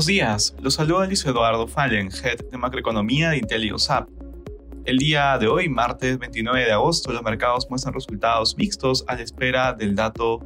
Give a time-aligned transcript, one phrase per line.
[0.00, 4.08] Buenos días, los saluda Luis Eduardo Fallen, Head de Macroeconomía de IntelioSAP.
[4.86, 9.20] El día de hoy, martes 29 de agosto, los mercados muestran resultados mixtos a la
[9.20, 10.40] espera del dato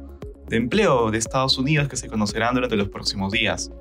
[0.49, 3.71] de empleo de Estados Unidos que se conocerán durante los próximos días.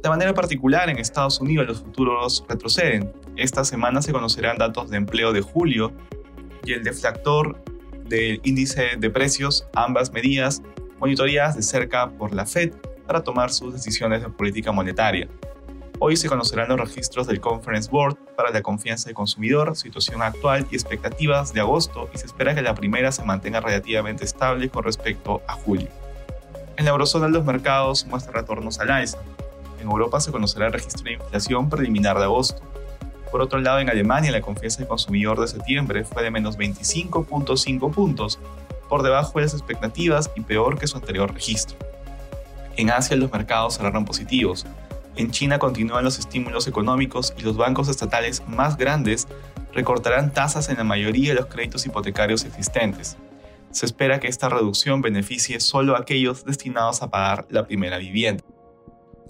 [0.00, 3.12] De manera particular, en Estados Unidos los futuros retroceden.
[3.34, 5.92] Esta semana se conocerán datos de empleo de julio
[6.64, 7.60] y el deflactor
[8.04, 10.62] del índice de precios, ambas medidas
[11.00, 12.70] monitoreadas de cerca por la Fed
[13.10, 15.26] para tomar sus decisiones de política monetaria.
[15.98, 20.64] Hoy se conocerán los registros del Conference Board para la confianza del consumidor, situación actual
[20.70, 24.84] y expectativas de agosto y se espera que la primera se mantenga relativamente estable con
[24.84, 25.88] respecto a julio.
[26.76, 29.18] En la eurozona los mercados muestran retornos al alza.
[29.80, 32.62] En Europa se conocerá el registro de inflación preliminar de agosto.
[33.32, 37.92] Por otro lado, en Alemania la confianza del consumidor de septiembre fue de menos 25.5
[37.92, 38.38] puntos,
[38.88, 41.89] por debajo de las expectativas y peor que su anterior registro.
[42.80, 44.64] En Asia los mercados cerraron positivos.
[45.14, 49.28] En China continúan los estímulos económicos y los bancos estatales más grandes
[49.74, 53.18] recortarán tasas en la mayoría de los créditos hipotecarios existentes.
[53.70, 58.42] Se espera que esta reducción beneficie solo a aquellos destinados a pagar la primera vivienda.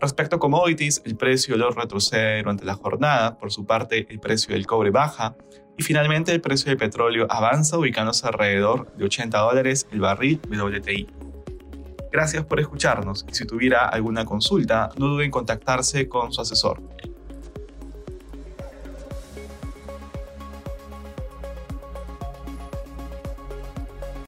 [0.01, 4.21] Respecto a commodities, el precio del oro retrocede durante la jornada, por su parte el
[4.21, 5.35] precio del cobre baja
[5.77, 11.20] y finalmente el precio del petróleo avanza ubicándose alrededor de 80 dólares el barril WTI.
[12.11, 16.83] Gracias por escucharnos y si tuviera alguna consulta, no duden en contactarse con su asesor.